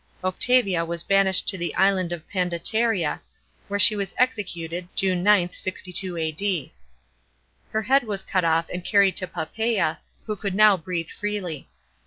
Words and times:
Octavia 0.23 0.83
was 0.83 1.03
banished 1.03 1.47
to 1.47 1.59
the 1.59 1.75
island 1.75 2.11
of 2.11 2.27
Pandateria, 2.27 3.21
where 3.67 3.79
she 3.79 3.95
was 3.95 4.15
executed 4.17 4.87
(June 4.95 5.23
9th, 5.23 5.51
6 5.51 5.83
1 6.01 6.17
A.D.). 6.17 6.73
Her 7.69 7.83
head 7.83 8.05
was 8.05 8.23
cut 8.23 8.43
off 8.43 8.67
and 8.69 8.83
carried 8.83 9.15
to 9.17 9.27
Pop 9.27 9.55
sea, 9.55 9.79
who 10.25 10.35
could 10.35 10.55
now 10.55 10.75
bre 10.75 10.95
ithe 11.01 11.09
freely. 11.09 11.69